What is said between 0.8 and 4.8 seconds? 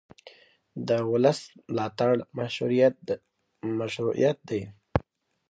د ولس ملاتړ مشروعیت دی